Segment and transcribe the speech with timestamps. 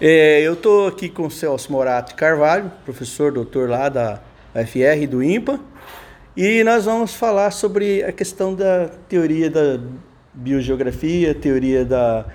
[0.00, 4.20] É, eu estou aqui com o Celso Morato Carvalho, professor doutor lá da
[4.52, 5.60] UFR do IMPA,
[6.36, 9.78] e nós vamos falar sobre a questão da teoria da
[10.32, 12.26] biogeografia, teoria da,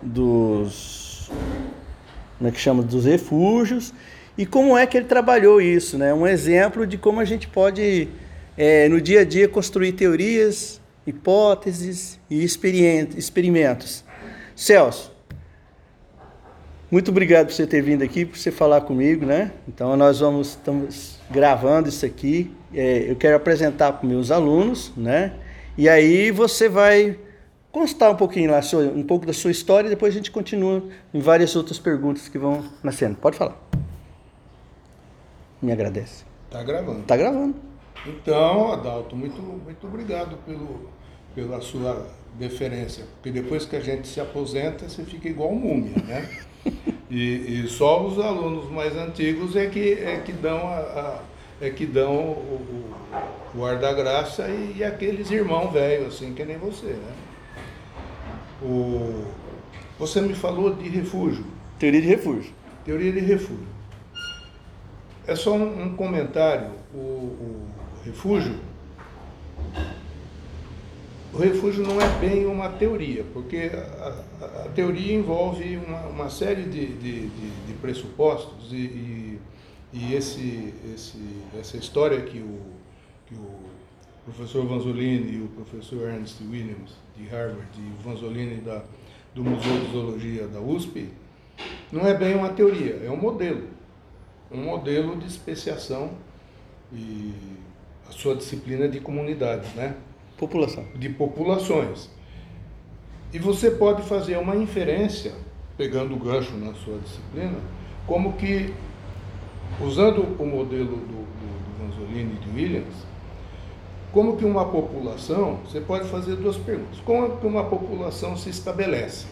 [0.00, 1.28] dos,
[2.38, 3.92] como é que chama, dos refúgios,
[4.38, 6.14] e como é que ele trabalhou isso, né?
[6.14, 8.08] Um exemplo de como a gente pode,
[8.56, 14.04] é, no dia a dia, construir teorias, hipóteses e experimentos.
[14.54, 15.11] Celso,
[16.92, 19.50] muito obrigado por você ter vindo aqui, por você falar comigo, né?
[19.66, 22.54] Então nós vamos estamos gravando isso aqui.
[22.74, 25.32] É, eu quero apresentar para meus alunos, né?
[25.78, 27.18] E aí você vai
[27.70, 28.60] constar um pouquinho lá,
[28.94, 30.84] um pouco da sua história e depois a gente continua
[31.14, 33.16] em várias outras perguntas que vão nascendo.
[33.16, 33.56] Pode falar.
[35.62, 36.26] Me agradece.
[36.50, 37.04] Tá gravando.
[37.04, 37.54] Tá gravando.
[38.06, 40.90] Então, Adalto, muito, muito obrigado pelo,
[41.34, 42.06] pela sua
[42.38, 46.28] deferência, porque depois que a gente se aposenta, você fica igual múmia, né?
[47.10, 51.20] E, e, só os alunos mais antigos é que, é que dão, a, a
[51.60, 52.94] é que dão o,
[53.54, 57.12] o, o ar da graça e, e aqueles irmãos velhos, assim, que nem você, né?
[58.62, 59.24] O,
[59.98, 61.44] você me falou de refúgio.
[61.78, 62.52] Teoria de refúgio.
[62.84, 63.66] Teoria de refúgio.
[65.26, 66.70] É só um, um comentário.
[66.94, 67.68] O, o
[68.04, 68.58] refúgio
[71.32, 76.30] o refúgio não é bem uma teoria, porque a, a, a teoria envolve uma, uma
[76.30, 79.38] série de, de, de, de pressupostos e, e,
[79.94, 81.18] e, esse, esse,
[81.58, 82.60] essa história que o,
[83.26, 83.54] que o
[84.26, 88.84] professor Vanzolini e o professor Ernest Williams de Harvard e o Vanzolini da,
[89.34, 91.08] do Museu de Zoologia da USP,
[91.90, 93.68] não é bem uma teoria, é um modelo.
[94.50, 96.10] Um modelo de especiação
[96.92, 97.32] e
[98.06, 99.96] a sua disciplina de comunidade, né?
[100.42, 100.84] População.
[100.96, 102.10] De populações.
[103.32, 105.30] E você pode fazer uma inferência,
[105.78, 107.58] pegando o gancho na sua disciplina,
[108.08, 108.74] como que,
[109.80, 112.94] usando o modelo do, do, do Vanzolini e de Williams,
[114.10, 116.98] como que uma população, você pode fazer duas perguntas.
[117.04, 119.28] Como que uma população se estabelece?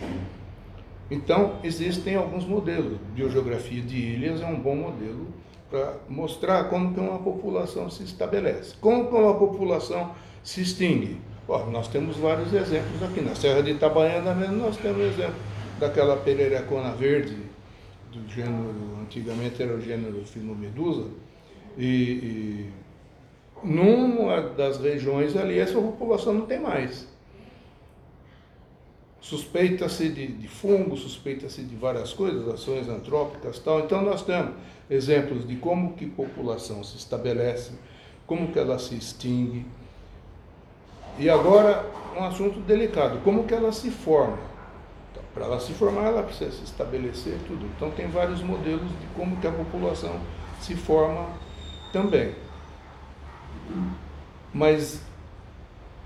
[1.11, 2.99] Então, existem alguns modelos.
[3.17, 5.27] Biogeografia de ilhas é um bom modelo
[5.69, 8.77] para mostrar como que uma população se estabelece.
[8.81, 10.13] Como que uma população
[10.43, 11.19] se extingue.
[11.71, 13.21] nós temos vários exemplos aqui.
[13.21, 15.37] Na Serra de Itabaiana mesmo nós temos exemplo
[15.79, 17.37] daquela pererecona verde,
[18.13, 21.07] do gênero, antigamente era o gênero Filomedusa,
[21.79, 22.71] e, e
[23.63, 27.09] numa das regiões ali essa população não tem mais.
[29.21, 33.81] Suspeita-se de, de fungo, suspeita-se de várias coisas, ações antrópicas tal.
[33.81, 34.55] Então nós temos
[34.89, 37.73] exemplos de como que população se estabelece,
[38.27, 39.67] como que ela se extingue,
[41.21, 41.85] e agora,
[42.17, 44.39] um assunto delicado, como que ela se forma?
[45.13, 47.67] Então, Para ela se formar, ela precisa se estabelecer tudo.
[47.77, 50.19] Então tem vários modelos de como que a população
[50.63, 51.27] se forma
[51.93, 52.35] também.
[54.55, 55.03] Mas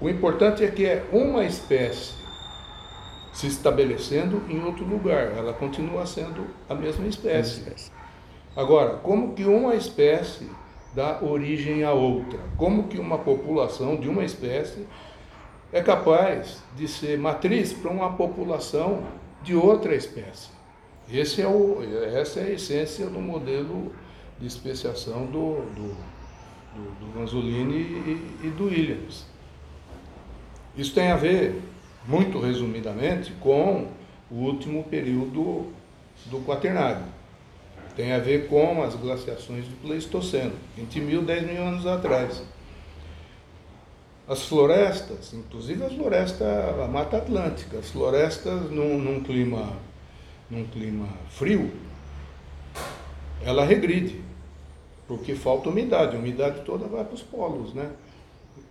[0.01, 2.13] o importante é que é uma espécie
[3.33, 7.63] se estabelecendo em outro lugar, ela continua sendo a mesma espécie.
[8.57, 10.51] Agora, como que uma espécie
[10.95, 12.39] dá origem a outra.
[12.57, 14.87] Como que uma população de uma espécie
[15.73, 19.03] é capaz de ser matriz para uma população
[19.43, 20.51] de outra espécie.
[21.13, 21.83] Esse é o,
[22.17, 23.93] essa é a essência do modelo
[24.41, 25.97] de especiação do, do,
[26.75, 27.39] do, do
[27.73, 29.27] e, e do Williams.
[30.77, 31.61] Isso tem a ver,
[32.07, 33.89] muito resumidamente, com
[34.31, 35.73] o último período
[36.27, 37.05] do Quaternário
[37.97, 42.43] tem a ver com as glaciações do Pleistoceno, 20 mil, 10 mil anos atrás.
[44.27, 46.49] As florestas, inclusive as florestas,
[46.81, 49.77] a Mata Atlântica, as florestas num, num clima,
[50.51, 51.71] num clima frio,
[53.45, 54.23] ela regride,
[55.07, 57.91] porque falta umidade, a umidade toda vai para os polos, né?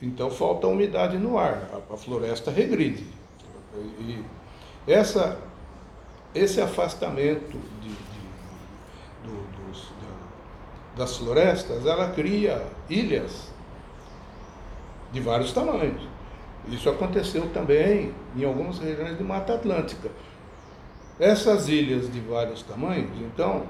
[0.01, 3.05] Então falta umidade no ar, a, a floresta regride.
[3.99, 4.23] E
[4.87, 5.37] essa,
[6.33, 7.89] esse afastamento de,
[9.23, 13.51] do, dos, da, das florestas, ela cria ilhas
[15.11, 16.01] de vários tamanhos.
[16.69, 20.09] Isso aconteceu também em algumas regiões de Mata Atlântica.
[21.19, 23.63] Essas ilhas de vários tamanhos, então,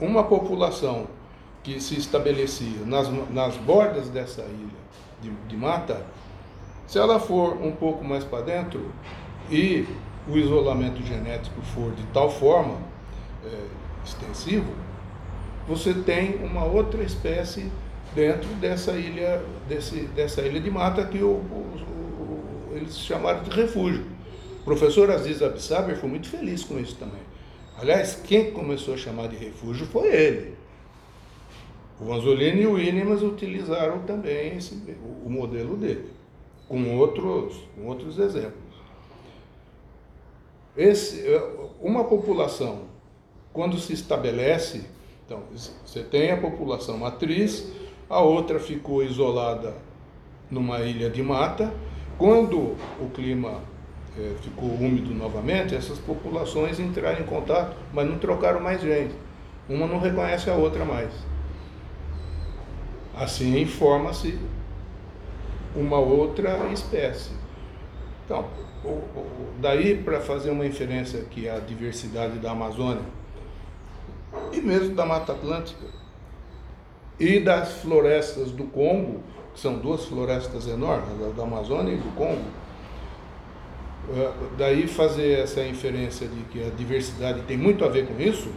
[0.00, 1.06] uma população
[1.62, 4.80] que se estabelecia nas, nas bordas dessa ilha
[5.20, 6.04] de, de mata,
[6.86, 8.90] se ela for um pouco mais para dentro
[9.50, 9.86] e
[10.28, 12.78] o isolamento genético for de tal forma,
[13.44, 13.66] é,
[14.04, 14.72] extensivo,
[15.70, 17.70] você tem uma outra espécie
[18.12, 23.50] dentro dessa ilha, desse, dessa ilha de mata que o, o, o, eles chamaram de
[23.50, 24.04] refúgio.
[24.62, 27.22] O professor Aziz Absaber foi muito feliz com isso também.
[27.78, 30.54] Aliás, quem começou a chamar de refúgio foi ele.
[32.00, 34.74] O Anzolini e o Inimas utilizaram também esse,
[35.24, 36.10] o modelo dele,
[36.66, 38.74] com outros, com outros exemplos.
[40.76, 41.24] Esse,
[41.80, 42.86] uma população,
[43.52, 44.84] quando se estabelece,
[45.30, 45.44] então,
[45.86, 47.70] você tem a população matriz,
[48.08, 49.76] a outra ficou isolada
[50.50, 51.72] numa ilha de mata.
[52.18, 53.60] Quando o clima
[54.18, 59.14] é, ficou úmido novamente, essas populações entraram em contato, mas não trocaram mais gente.
[59.68, 61.12] Uma não reconhece a outra mais.
[63.16, 64.36] Assim forma-se
[65.76, 67.30] uma outra espécie.
[68.24, 68.46] Então,
[69.60, 73.19] daí para fazer uma inferência que a diversidade da Amazônia
[74.60, 75.86] mesmo da Mata Atlântica
[77.18, 79.20] e das florestas do Congo,
[79.54, 82.44] que são duas florestas enormes, da Amazônia e do Congo,
[84.16, 88.50] é, daí fazer essa inferência de que a diversidade tem muito a ver com isso,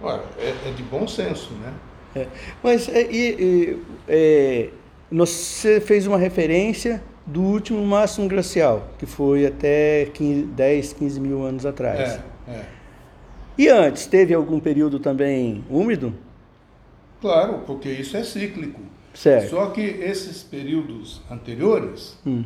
[0.00, 1.72] olha, é, é de bom senso, né?
[2.14, 2.26] É,
[2.62, 4.68] mas é, e, é,
[5.10, 11.44] você fez uma referência do último máximo glacial, que foi até 15, 10, 15 mil
[11.44, 12.20] anos atrás.
[12.48, 12.81] É, é.
[13.56, 16.14] E antes, teve algum período também úmido?
[17.20, 18.80] Claro, porque isso é cíclico.
[19.14, 19.50] Certo.
[19.50, 22.44] Só que esses períodos anteriores, hum.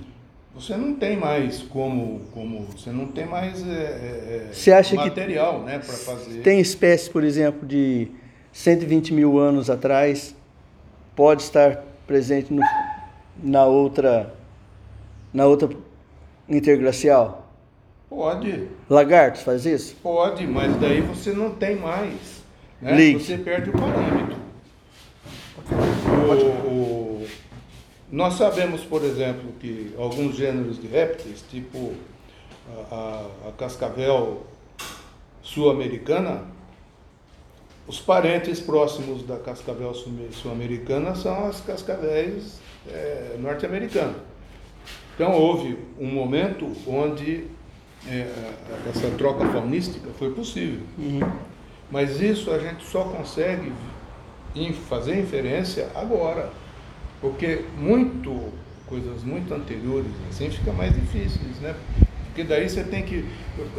[0.54, 5.66] você não tem mais como, como você não tem mais é, você acha material, que
[5.66, 6.42] né, para fazer.
[6.42, 8.08] Tem espécies, por exemplo, de
[8.52, 10.34] 120 mil anos atrás,
[11.14, 12.62] pode estar presente no,
[13.42, 14.34] na outra
[15.32, 15.68] na outra
[16.48, 17.45] interglacial?
[18.16, 18.68] Pode.
[18.88, 19.94] Lagartos faz isso?
[20.02, 22.42] Pode, mas daí você não tem mais.
[22.80, 23.12] Né?
[23.12, 24.36] Você perde o parâmetro.
[26.26, 27.26] O, o,
[28.10, 31.92] nós sabemos, por exemplo, que alguns gêneros de répteis, tipo
[32.90, 34.46] a, a, a cascavel
[35.42, 36.44] sul-americana,
[37.86, 39.92] os parentes próximos da cascavel
[40.32, 44.16] sul-americana são as cascavéis é, norte-americanas.
[45.14, 47.44] Então houve um momento onde
[48.08, 48.28] é,
[48.88, 50.80] essa troca faunística foi possível.
[50.98, 51.20] Uhum.
[51.90, 53.72] Mas isso a gente só consegue
[54.88, 56.50] fazer inferência agora.
[57.20, 58.52] Porque muito,
[58.86, 61.74] coisas muito anteriores, assim, fica mais difíceis, né?
[62.26, 63.24] Porque daí você tem que,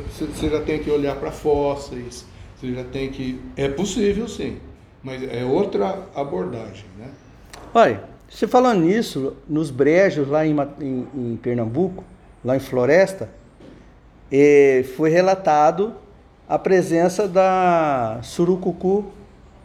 [0.10, 2.26] você já tem que olhar para fósseis,
[2.56, 4.58] você já tem que, é possível sim,
[5.04, 7.10] mas é outra abordagem, né?
[7.74, 12.04] Olha, você falando nisso, nos brejos lá em, em, em Pernambuco,
[12.44, 13.30] lá em Floresta,
[14.32, 15.96] eh, foi relatado
[16.48, 19.06] a presença da surucucu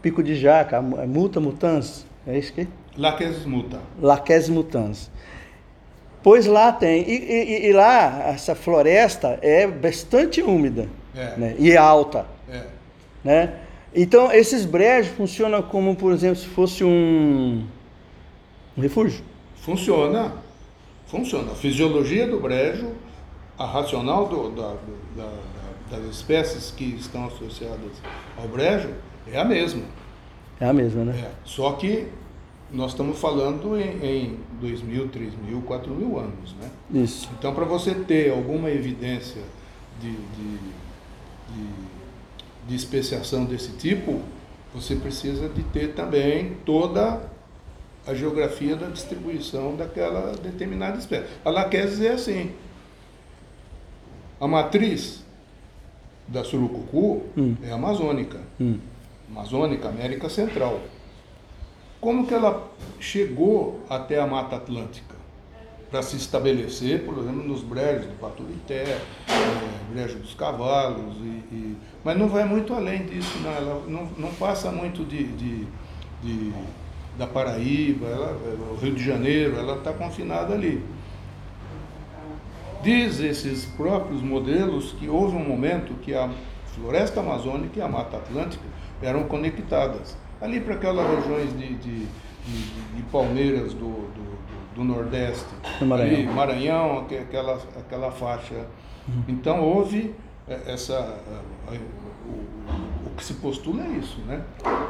[0.00, 2.67] pico de jaca, multa mutans, é isso que?
[2.97, 3.79] Laques muta.
[4.00, 5.11] Laques mutans.
[6.23, 11.37] Pois lá tem, e, e, e, lá essa floresta é bastante úmida é.
[11.37, 11.56] Né?
[11.58, 12.26] e alta.
[12.49, 12.65] É.
[13.25, 13.55] Né?
[13.94, 17.65] Então esses brejos funcionam como, por exemplo, se fosse um
[18.76, 19.23] um refúgio?
[19.56, 20.32] Funciona.
[21.06, 21.53] Funciona.
[21.53, 22.93] A fisiologia do brejo,
[23.59, 24.75] a racional do, da,
[25.17, 25.33] da,
[25.91, 27.93] das espécies que estão associadas
[28.39, 28.91] ao brejo
[29.31, 29.83] é a mesma.
[30.59, 31.19] É a mesma, né?
[31.19, 31.31] É.
[31.45, 32.09] Só que
[32.71, 36.71] nós estamos falando em, em 2 mil, 3 mil, 4 mil anos, né?
[37.03, 37.29] Isso.
[37.39, 39.43] Então, para você ter alguma evidência
[40.01, 40.59] de, de,
[41.55, 41.69] de,
[42.69, 44.21] de especiação desse tipo,
[44.75, 47.21] você precisa de ter também toda
[48.06, 51.27] a geografia da distribuição daquela determinada espécie.
[51.44, 52.51] A laqueses é assim.
[54.43, 55.22] A matriz
[56.27, 57.55] da surucucu hum.
[57.63, 58.41] é amazônica.
[58.61, 58.77] Hum.
[59.31, 60.81] Amazônica, América Central.
[62.01, 62.69] Como que ela
[62.99, 65.15] chegou até a Mata Atlântica?
[65.89, 71.77] Para se estabelecer, por exemplo, nos brejos do Paturité, é, brejo dos cavalos, e, e,
[72.03, 75.69] mas não vai muito além disso, não, ela não, não passa muito de, de,
[76.20, 76.53] de
[77.17, 78.37] da Paraíba, ela,
[78.72, 80.82] o Rio de Janeiro, ela está confinada ali.
[82.82, 86.29] Diz esses próprios modelos que houve um momento que a
[86.74, 88.65] floresta amazônica e a Mata Atlântica
[89.01, 90.17] eram conectadas.
[90.41, 94.39] Ali para aquelas regiões de, de, de, de Palmeiras do, do,
[94.74, 95.46] do Nordeste,
[95.79, 98.67] do Maranhão, ali, Maranhão aquela, aquela faixa.
[99.06, 99.24] Uhum.
[99.29, 100.15] Então houve
[100.48, 101.19] é, essa.
[101.69, 104.43] O, o, que se postula é isso, né?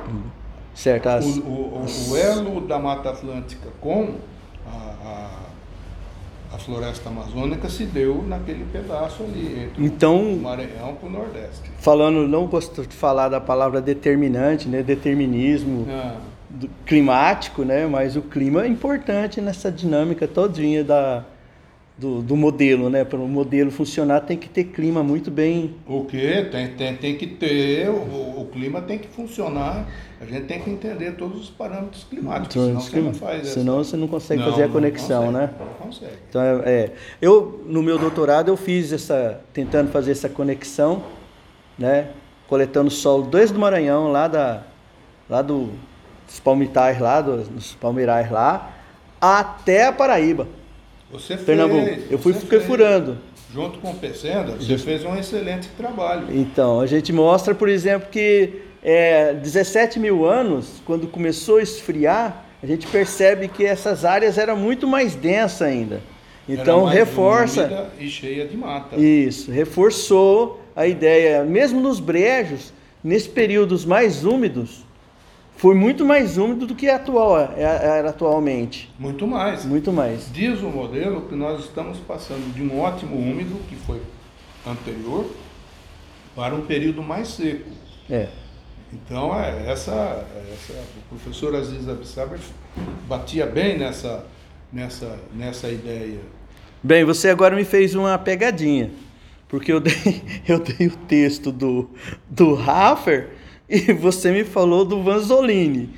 [0.09, 0.23] Uhum.
[0.75, 1.09] Certo.
[1.09, 1.25] As...
[1.27, 4.15] O, o, o, elo da Mata Atlântica com
[4.67, 5.52] a, a,
[6.53, 11.71] a, floresta amazônica se deu naquele pedaço ali, entre então, o Maranhão para o Nordeste.
[11.79, 14.83] Falando, não gosto de falar da palavra determinante, né?
[14.83, 16.17] determinismo ah.
[16.87, 17.87] climático, né?
[17.87, 21.25] mas o clima é importante nessa dinâmica todinha da,
[21.97, 23.05] do, do modelo, né?
[23.05, 25.75] Para o modelo funcionar tem que ter clima muito bem.
[25.87, 26.45] O que?
[26.45, 29.87] Tem, tem, tem que ter, o, o clima tem que funcionar,
[30.21, 33.81] a gente tem que entender todos os parâmetros climáticos, Então, senão você não faz senão
[33.81, 33.91] essa...
[33.91, 35.51] você não consegue Não, fazer a conexão, consegue, né?
[35.59, 36.13] Não consegue.
[36.29, 41.03] Então, é, é, eu no meu doutorado eu fiz essa, tentando fazer essa conexão,
[41.79, 42.09] né?
[42.49, 44.63] Coletando solo desde o Maranhão, lá da,
[45.29, 45.71] lá do,
[46.27, 48.73] dos palmitais lá, dos, dos palmeirais lá,
[49.21, 50.47] até a Paraíba,
[51.13, 51.89] Você fez, Pernambuco.
[52.11, 52.71] Eu fui você fiquei fez.
[52.71, 53.19] furando.
[53.53, 56.27] Junto com o Pecenda, você fez um excelente trabalho.
[56.31, 62.47] Então, a gente mostra, por exemplo, que é, 17 mil anos, quando começou a esfriar,
[62.63, 66.01] a gente percebe que essas áreas eram muito mais densas ainda.
[66.49, 67.91] Então, reforça.
[68.01, 68.97] E cheia de mata.
[68.97, 72.73] Isso, reforçou a ideia, mesmo nos brejos,
[73.05, 74.85] nesses períodos mais úmidos,
[75.63, 78.93] foi muito mais úmido do que é atual, é- era atualmente.
[78.99, 79.65] Muito mais.
[79.65, 80.29] Muito mais.
[80.33, 84.03] Diz o modelo que nós estamos passando de um ótimo úmido, que foi
[84.67, 85.25] anterior,
[86.35, 87.71] para um período mais seco.
[88.11, 88.27] É.
[88.93, 92.41] Então, é, essa, essa, o professor Aziz Absaber
[93.07, 94.27] batia bem nessa,
[94.73, 96.19] nessa, nessa ideia.
[96.83, 98.91] Bem, você agora me fez uma pegadinha,
[99.49, 101.89] porque eu dei, eu dei o texto do,
[102.29, 103.42] do Raffer
[103.73, 105.91] e você me falou do Vanzolini.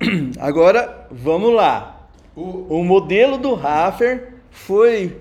[0.38, 2.08] Agora, vamos lá.
[2.36, 5.16] O, O modelo do Raffer foi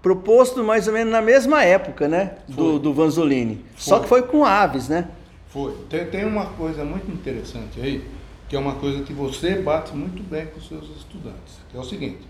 [0.00, 2.36] proposto mais ou menos na mesma época, né?
[2.48, 2.78] Do, Foi.
[2.80, 3.64] do Vanzolini.
[3.76, 4.02] Só Foi.
[4.02, 5.08] que foi com aves, né?
[5.48, 5.74] Foi.
[5.90, 8.02] Tem, tem uma coisa muito interessante aí,
[8.48, 11.80] que é uma coisa que você bate muito bem com os seus estudantes, que é
[11.80, 12.22] o seguinte.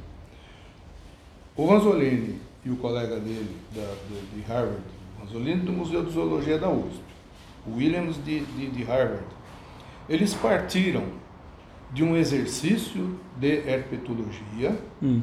[1.56, 4.80] O Vanzolini e o colega dele da, do- de Harvard,
[5.16, 7.00] o Vanzolini do Museu de Zoologia da USP,
[7.66, 9.24] Williams de, de, de Harvard,
[10.08, 11.04] eles partiram
[11.92, 15.20] de um exercício de herpetologia Hum.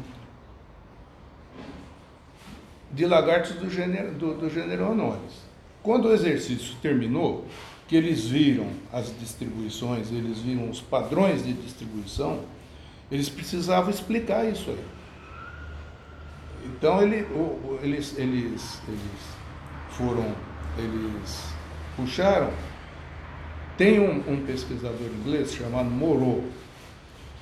[2.92, 5.48] de lagartos do gênero, do, do gênero Anolis.
[5.84, 7.46] Quando o exercício terminou,
[7.88, 12.44] que eles viram as distribuições, eles viram os padrões de distribuição,
[13.12, 14.86] eles precisavam explicar isso aí.
[16.66, 17.26] Então ele,
[17.82, 19.22] eles, eles, eles
[19.92, 20.36] foram,
[20.78, 21.54] eles
[22.00, 22.50] puxaram.
[23.78, 26.44] Tem um, um pesquisador inglês chamado Moreau.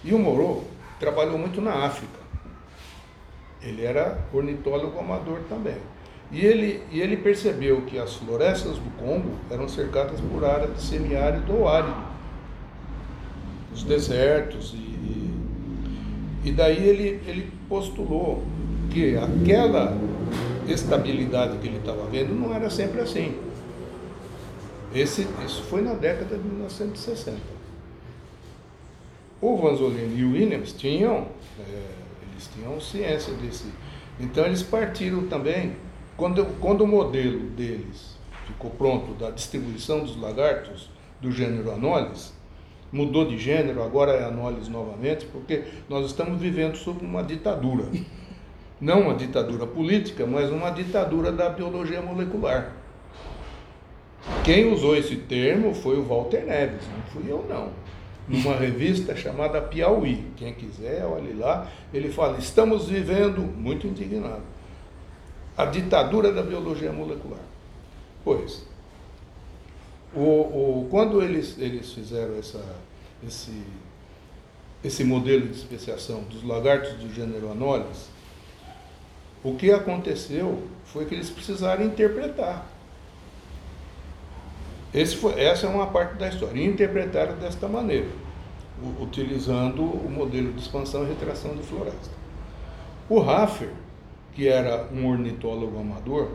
[0.04, 0.64] E o Moreau
[1.00, 2.18] trabalhou muito na África.
[3.62, 5.78] Ele era ornitólogo amador também.
[6.32, 10.82] E ele, e ele percebeu que as florestas do Congo eram cercadas por área de
[10.82, 11.96] semiárido ou árido.
[13.74, 14.74] Os desertos.
[14.74, 15.34] E, e,
[16.46, 18.44] e daí ele, ele postulou
[18.92, 19.98] que aquela
[20.68, 23.36] estabilidade que ele estava vendo não era sempre assim.
[24.94, 27.38] Esse, isso foi na década de 1960.
[29.42, 31.28] O Vanzolini e o Williams tinham,
[31.60, 31.84] é,
[32.32, 33.66] eles tinham ciência desse.
[34.20, 35.76] Então eles partiram também,
[36.16, 38.18] quando, quando o modelo deles
[38.48, 40.90] ficou pronto da distribuição dos lagartos
[41.22, 42.34] do gênero Anolis,
[42.92, 47.86] mudou de gênero, agora é Anolis novamente, porque nós estamos vivendo sob uma ditadura.
[48.80, 52.77] Não uma ditadura política, mas uma ditadura da biologia molecular.
[54.44, 57.70] Quem usou esse termo foi o Walter Neves, não fui eu não.
[58.28, 60.26] Numa revista chamada Piauí.
[60.36, 61.70] Quem quiser, olhe lá.
[61.94, 64.44] Ele fala: estamos vivendo, muito indignado,
[65.58, 67.40] a ditadura da biologia molecular.
[68.24, 68.66] Pois,
[70.14, 72.64] o, o, quando eles, eles fizeram essa,
[73.26, 73.52] esse,
[74.84, 78.10] esse modelo de especiação dos lagartos do gênero Anolis,
[79.44, 82.77] o que aconteceu foi que eles precisaram interpretar.
[85.20, 86.60] Foi, essa é uma parte da história.
[86.60, 88.08] E interpretaram desta maneira,
[89.00, 92.16] utilizando o modelo de expansão e retração de floresta.
[93.10, 93.70] O Raffer,
[94.34, 96.30] que era um ornitólogo amador,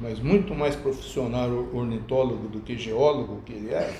[0.00, 3.94] mas muito mais profissional ornitólogo do que geólogo que ele era,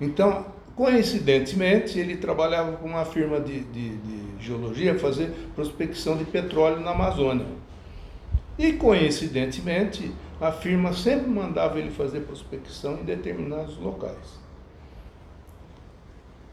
[0.00, 0.46] então,
[0.76, 6.92] coincidentemente, ele trabalhava com uma firma de, de, de geologia, fazer prospecção de petróleo na
[6.92, 7.46] Amazônia.
[8.58, 14.38] E coincidentemente, a firma sempre mandava ele fazer prospecção em determinados locais.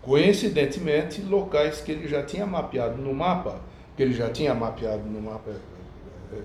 [0.03, 3.59] Coincidentemente, locais que ele já tinha mapeado no mapa,
[3.97, 6.39] que ele já tinha mapeado no mapa, é, é,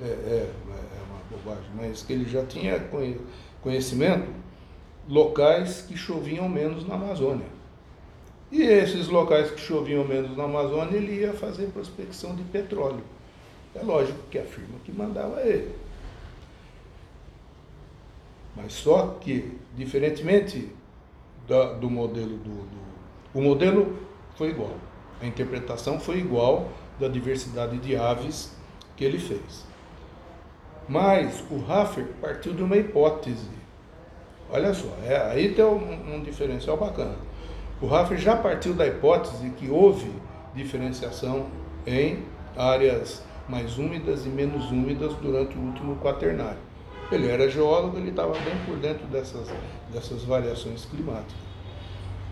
[0.00, 0.48] é, é, é
[1.06, 3.20] uma bobagem, mas que ele já tinha conhe-
[3.62, 4.26] conhecimento,
[5.06, 7.46] locais que choviam menos na Amazônia.
[8.50, 13.02] E esses locais que choviam menos na Amazônia, ele ia fazer prospecção de petróleo.
[13.74, 15.74] É lógico que a firma que mandava ele.
[18.54, 20.70] Mas só que, diferentemente
[21.48, 22.82] da- do modelo do, do-
[23.34, 23.96] O modelo
[24.36, 24.74] foi igual.
[25.20, 26.68] A interpretação foi igual
[27.00, 28.54] da diversidade de aves
[28.96, 29.64] que ele fez.
[30.86, 33.48] Mas o Raffer partiu de uma hipótese.
[34.50, 37.16] Olha só, é, aí tem um, um diferencial bacana.
[37.80, 40.12] O Raffer já partiu da hipótese que houve
[40.54, 41.46] diferenciação
[41.86, 42.22] em
[42.54, 46.58] áreas mais úmidas e menos úmidas durante o último quaternário.
[47.10, 49.48] Ele era geólogo, ele estava bem por dentro dessas,
[49.92, 51.42] dessas variações climáticas.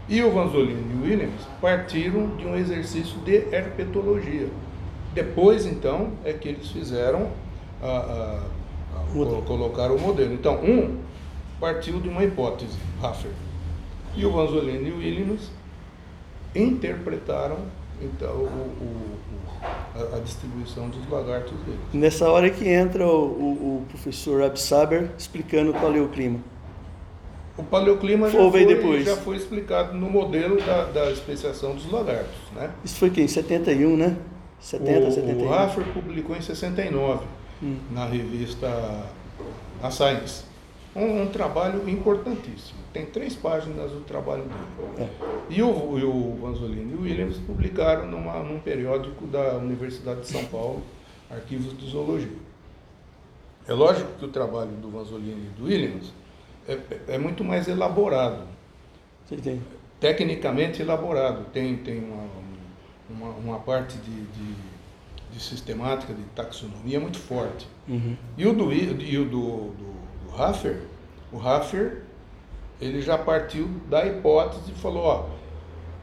[0.09, 4.49] E o Vanzolini e o Williams partiram de um exercício de herpetologia.
[5.13, 7.31] Depois, então, é que eles fizeram
[7.83, 8.43] a, a,
[8.99, 10.33] a colocar o modelo.
[10.33, 10.99] Então, um
[11.61, 13.31] partiu de uma hipótese, Raffer,
[14.17, 15.51] e o Vanzolini e o Williams
[16.55, 17.59] interpretaram
[18.03, 18.47] então, o,
[18.81, 19.19] o,
[20.01, 21.81] a, a, distribuição dos lagartos deles.
[21.93, 26.41] Nessa hora que entra o, o, o professor Absaber explicando o paleoclima.
[27.57, 29.05] O paleoclima já foi, depois.
[29.05, 32.39] já foi explicado no modelo da, da especiação dos lagartos.
[32.55, 32.71] Né?
[32.85, 33.25] Isso foi quem?
[33.25, 34.17] Em 71, né?
[34.61, 35.47] 70, o, 71.
[35.47, 37.25] O Raffer publicou em 69,
[37.63, 37.77] hum.
[37.91, 38.69] na revista
[39.83, 40.50] A Science.
[40.95, 42.81] Um, um, trabalho importantíssimo.
[42.93, 44.89] Tem três páginas do trabalho dele.
[44.99, 45.09] É.
[45.49, 50.27] E, o, e o Vanzolini e o Williams publicaram numa, num periódico da Universidade de
[50.27, 50.83] São Paulo,
[51.31, 52.33] Arquivos de Zoologia.
[53.69, 56.13] É lógico que o trabalho do Vanzolini e do Williams
[56.67, 58.45] é, é muito mais elaborado.
[59.27, 59.63] Sim,
[60.01, 61.45] Tecnicamente elaborado.
[61.53, 62.25] Tem, tem uma,
[63.09, 64.55] uma, uma parte de, de,
[65.33, 67.67] de, sistemática, de taxonomia muito forte.
[67.89, 68.17] Uhum.
[68.37, 69.90] E o do, e o do, do,
[70.31, 70.77] do Raffer,
[71.33, 72.03] o Raffer,
[72.81, 75.27] ele já partiu da hipótese e falou, ó,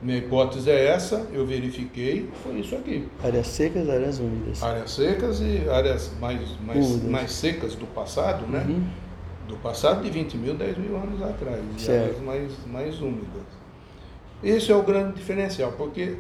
[0.01, 3.07] minha hipótese é essa, eu verifiquei, foi isso aqui.
[3.24, 4.62] Áreas secas, áreas úmidas.
[4.62, 8.65] Áreas secas e áreas mais, mais, mais secas do passado, né?
[8.67, 8.88] Uhum.
[9.48, 11.63] Do passado de 20 mil, 10 mil anos atrás.
[11.79, 13.48] E áreas mais, mais úmidas.
[14.43, 16.17] Esse é o grande diferencial, porque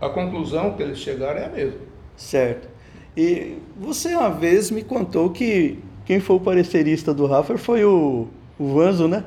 [0.00, 1.80] a conclusão que eles chegaram é a mesma.
[2.16, 2.68] Certo.
[3.16, 8.28] E você uma vez me contou que quem foi o parecerista do Raffer foi o,
[8.58, 9.24] o Vanzo, né?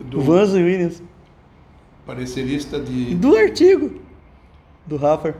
[0.00, 0.18] Do...
[0.18, 1.02] O Vanzo Williams.
[2.06, 3.14] Parecerista de.
[3.14, 4.00] Do artigo
[4.86, 5.34] do Raffer.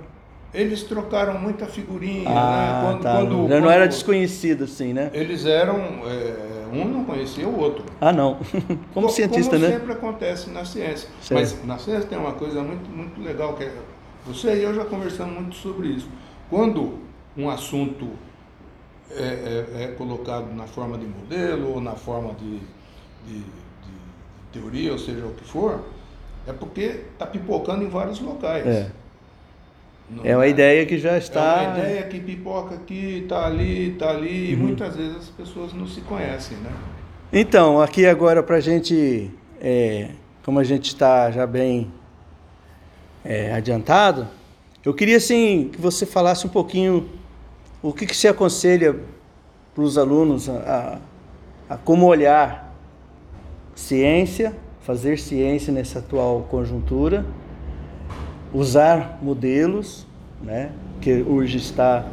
[0.52, 2.36] Eles trocaram muita figurinha, né?
[2.36, 2.88] ah, né?
[2.90, 3.12] Quando, tá.
[3.14, 5.10] quando, Já não quando era desconhecido assim, né?
[5.14, 5.76] Eles eram.
[6.06, 7.84] É, um não conhecia o outro.
[8.00, 8.34] Ah, não.
[8.60, 9.72] Como, como cientista, como né?
[9.72, 11.08] sempre acontece na ciência.
[11.20, 11.40] Certo.
[11.40, 13.72] Mas na ciência tem uma coisa muito, muito legal que é
[14.26, 16.08] você e eu já conversamos muito sobre isso.
[16.48, 16.98] Quando
[17.36, 18.08] um assunto
[19.16, 22.58] é, é, é colocado na forma de modelo ou na forma de,
[23.26, 23.44] de, de,
[24.52, 25.84] teoria, ou seja o que for,
[26.46, 28.66] é porque está pipocando em vários locais.
[28.66, 28.90] É.
[30.24, 31.62] é uma ideia que já está.
[31.62, 34.52] É uma ideia que pipoca aqui, está ali, está ali, uhum.
[34.52, 36.70] e muitas vezes as pessoas não se conhecem, né?
[37.32, 40.10] Então, aqui agora para a gente, é,
[40.44, 41.92] como a gente está já bem
[43.24, 44.26] é, adiantado,
[44.84, 47.08] eu queria assim que você falasse um pouquinho
[47.82, 48.96] o que, que se aconselha
[49.74, 50.98] para os alunos a,
[51.68, 52.74] a, a como olhar
[53.74, 57.24] ciência, fazer ciência nessa atual conjuntura,
[58.52, 60.06] usar modelos,
[60.42, 62.04] né, que hoje está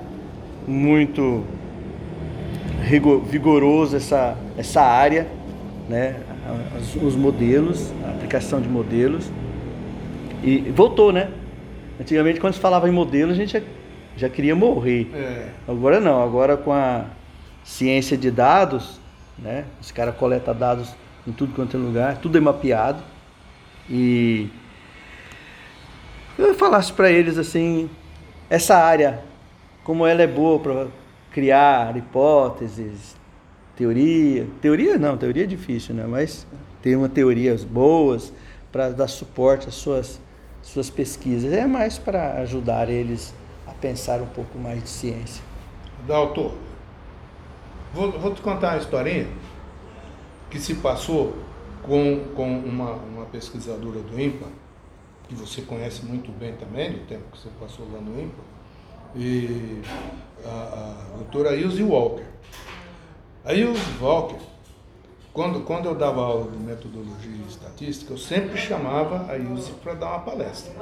[0.68, 1.44] muito
[3.30, 5.28] vigoroso essa, essa área,
[5.90, 6.16] né,
[7.02, 9.30] os modelos, a aplicação de modelos.
[10.44, 11.30] E voltou, né?
[12.00, 13.62] Antigamente, quando se falava em modelo, a gente
[14.18, 15.10] já, queria morrer.
[15.14, 15.50] É.
[15.68, 17.06] Agora não, agora com a
[17.64, 19.00] ciência de dados,
[19.38, 19.66] né?
[19.80, 20.94] Os caras coletam dados
[21.26, 23.02] em tudo quanto é lugar, tudo é mapeado.
[23.90, 24.50] E
[26.38, 27.90] eu falasse para eles assim,
[28.50, 29.22] essa área,
[29.84, 30.88] como ela é boa para
[31.32, 33.16] criar hipóteses,
[33.76, 34.48] teoria.
[34.62, 36.06] Teoria não, teoria é difícil, né?
[36.08, 36.48] Mas
[36.82, 38.34] tem uma teorias boas
[38.72, 40.20] para dar suporte às suas
[40.68, 41.54] suas pesquisas.
[41.54, 43.34] É mais para ajudar eles
[43.68, 45.44] a pensar um pouco mais de ciência.
[46.06, 46.54] Doutor,
[47.94, 49.28] vou, vou te contar uma historinha
[50.50, 51.36] que se passou
[51.84, 54.48] com, com uma, uma pesquisadora do INPA,
[55.28, 58.44] que você conhece muito bem também, do tempo que você passou lá no INPA,
[59.16, 59.82] e
[60.46, 62.26] a, a doutora Ilse Walker.
[63.44, 64.40] A Ilse Walker
[65.38, 69.94] quando, quando eu dava aula de metodologia e estatística, eu sempre chamava a Ilse para
[69.94, 70.74] dar uma palestra.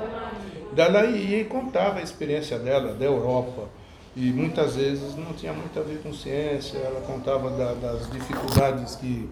[0.71, 3.67] Dela ia e contava a experiência dela, da Europa,
[4.15, 8.95] e muitas vezes não tinha muito a ver com ciência, ela contava da, das dificuldades
[8.95, 9.29] que,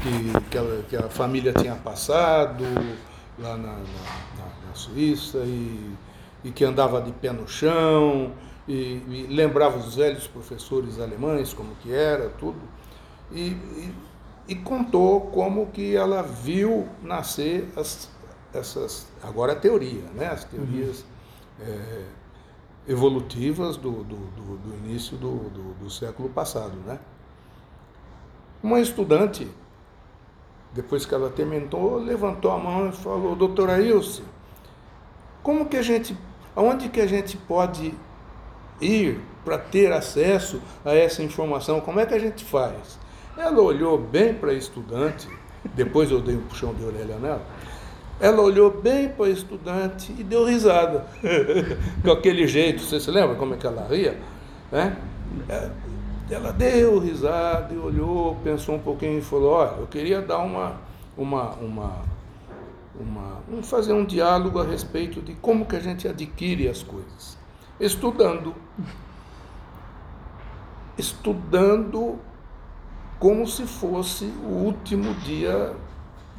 [0.00, 2.64] que, que, ela, que, a família tinha passado
[3.38, 5.94] lá na, na, na Suíça, e,
[6.42, 8.32] e, que andava de pé no chão,
[8.66, 12.58] e, e, lembrava os velhos professores alemães, como que era, tudo.
[13.30, 14.05] E, e
[14.48, 18.08] e contou como que ela viu nascer as,
[18.54, 20.28] essas, agora a teoria, né?
[20.28, 21.04] as teorias
[21.58, 21.66] uhum.
[21.66, 22.04] é,
[22.88, 26.76] evolutivas do, do, do, do início do, do, século passado.
[26.86, 26.98] Né?
[28.62, 29.48] Uma estudante,
[30.72, 34.22] depois que ela terminou, levantou a mão e falou, doutora Ilse,
[35.42, 36.16] como que a gente,
[36.54, 37.92] aonde que a gente pode
[38.80, 41.80] ir para ter acesso a essa informação?
[41.80, 42.98] Como é que a gente faz?
[43.36, 45.28] Ela olhou bem para a estudante,
[45.74, 47.42] depois eu dei um puxão de orelha nela,
[48.18, 51.06] ela olhou bem para o estudante e deu risada.
[52.02, 54.18] Com aquele jeito, você se lembra como é que ela ria?
[54.72, 54.96] Né?
[56.30, 60.80] Ela deu risada e olhou, pensou um pouquinho e falou, olha, eu queria dar uma,
[61.16, 62.02] uma, uma,
[62.98, 67.36] uma, fazer um diálogo a respeito de como que a gente adquire as coisas.
[67.78, 68.54] Estudando.
[70.96, 72.18] Estudando
[73.18, 75.74] como se fosse o último dia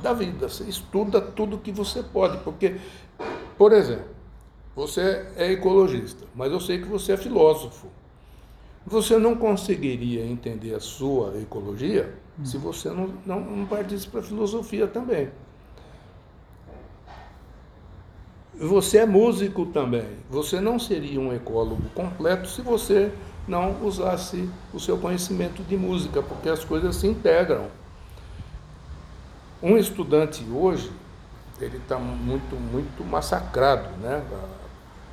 [0.02, 0.48] da vida.
[0.48, 2.78] Você estuda tudo que você pode, porque,
[3.58, 4.16] por exemplo,
[4.76, 7.88] você é ecologista, mas eu sei que você é filósofo.
[8.86, 12.46] Você não conseguiria entender a sua ecologia hum.
[12.46, 15.30] se você não, não, não partisse para a filosofia também.
[18.60, 20.08] Você é músico também.
[20.30, 23.12] Você não seria um ecólogo completo se você
[23.48, 27.68] não usasse o seu conhecimento de música, porque as coisas se integram.
[29.64, 30.92] Um estudante hoje,
[31.60, 34.24] ele está muito, muito massacrado né,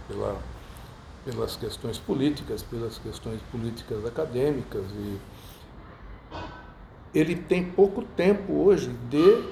[0.08, 0.36] pela,
[1.24, 4.84] pelas questões políticas, pelas questões políticas acadêmicas.
[4.90, 5.18] E
[7.14, 9.44] ele tem pouco tempo hoje de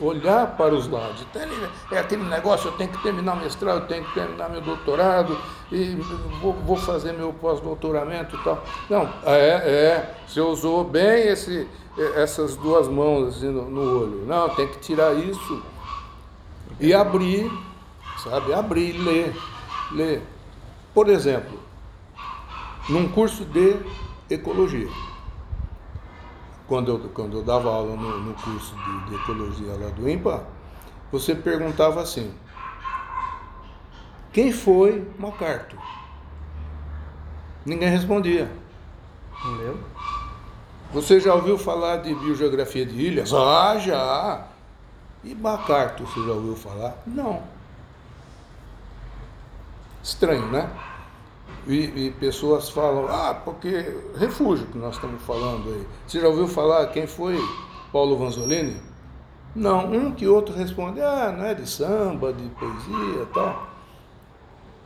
[0.00, 1.22] olhar para os lados.
[1.22, 1.42] Então,
[1.90, 5.36] é aquele negócio, eu tenho que terminar o mestrado, eu tenho que terminar meu doutorado,
[5.72, 5.94] e
[6.40, 8.62] vou, vou fazer meu pós-doutoramento e tal.
[8.88, 11.66] Não, é, é, você usou bem esse,
[12.14, 14.24] essas duas mãos assim, no, no olho.
[14.26, 15.62] Não, tem que tirar isso
[16.78, 17.50] e abrir,
[18.22, 18.52] sabe?
[18.52, 19.34] Abrir, ler,
[19.92, 20.22] ler.
[20.92, 21.58] Por exemplo,
[22.88, 23.76] num curso de
[24.30, 24.88] ecologia,
[26.66, 30.44] quando eu, quando eu dava aula no, no curso de, de, ecologia lá do IMPA,
[31.10, 32.34] você perguntava assim:
[34.32, 35.80] quem foi MacArthur?
[37.64, 38.50] Ninguém respondia.
[39.44, 39.78] Entendeu?
[40.92, 43.32] Você já ouviu falar de biogeografia de ilhas?
[43.32, 44.46] Ah, já!
[45.22, 46.96] E MacArthur, você já ouviu falar?
[47.06, 47.42] Não.
[50.02, 50.70] Estranho, né?
[51.66, 55.86] E, e, pessoas falam, ah, porque refúgio que nós estamos falando aí.
[56.06, 57.36] Você já ouviu falar quem foi
[57.92, 58.76] Paulo Vanzolini?
[59.54, 63.68] Não, um que outro responde, ah, não é de samba, de poesia e tal.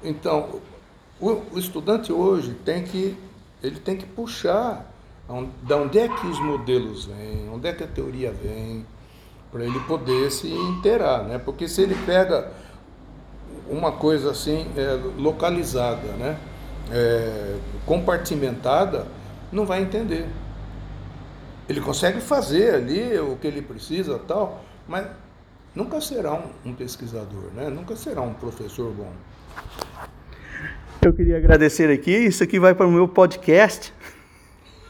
[0.02, 0.60] Então,
[1.20, 3.14] o, o estudante hoje tem que,
[3.62, 4.90] ele tem que puxar
[5.62, 8.86] da onde é que os modelos vêm, onde é que a teoria vem,
[9.52, 11.38] para ele poder se inteirar, né?
[11.38, 12.50] Porque se ele pega
[13.68, 16.38] uma coisa assim é, localizada, né?
[16.92, 19.06] É, compartimentada,
[19.52, 20.26] não vai entender.
[21.68, 25.06] Ele consegue fazer ali o que ele precisa tal, mas
[25.74, 27.70] nunca será um, um pesquisador, né?
[27.70, 29.12] Nunca será um professor bom.
[31.02, 32.10] Eu queria agradecer aqui.
[32.10, 33.94] Isso aqui vai para o meu podcast.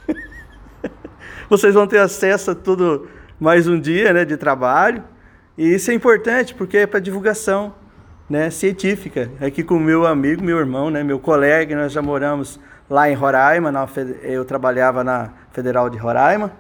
[1.49, 3.09] Vocês vão ter acesso a tudo
[3.39, 5.05] mais um dia né, de trabalho.
[5.57, 7.75] E isso é importante porque é para divulgação
[8.31, 9.29] né, científica.
[9.41, 13.73] Aqui com meu amigo, meu irmão, né, meu colega, nós já moramos lá em Roraima.
[13.73, 13.89] Na,
[14.23, 16.53] eu trabalhava na Federal de Roraima.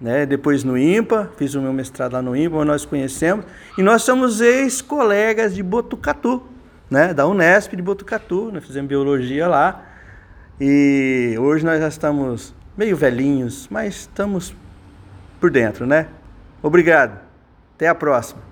[0.00, 3.44] Né, depois no IMPA, fiz o meu mestrado lá no IMPA, nós conhecemos.
[3.76, 6.42] E nós somos ex-colegas de Botucatu,
[6.88, 8.50] né, da Unesp de Botucatu.
[8.50, 9.84] Nós fizemos biologia lá.
[10.60, 14.54] E hoje nós já estamos meio velhinhos, mas estamos
[15.40, 16.08] por dentro, né?
[16.62, 17.20] Obrigado.
[17.74, 18.47] Até a próxima.